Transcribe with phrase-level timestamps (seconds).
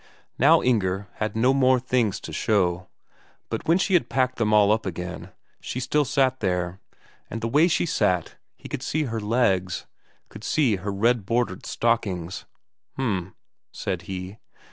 [0.39, 2.87] Now Inger had no more things to show.
[3.51, 6.95] But when she had packed them all up again, she sat there still;
[7.29, 9.85] and the way she sat, he could see her legs,
[10.27, 12.45] could see her red bordered stockings.
[12.97, 13.35] "H'm,"
[13.71, 14.39] said he.